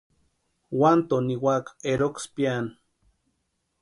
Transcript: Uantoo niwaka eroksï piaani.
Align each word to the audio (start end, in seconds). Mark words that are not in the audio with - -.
Uantoo 0.79 1.21
niwaka 1.27 1.71
eroksï 1.91 2.27
piaani. 2.35 2.71